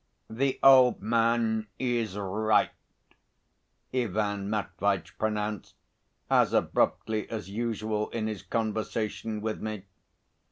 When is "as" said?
6.27-6.53, 7.29-7.51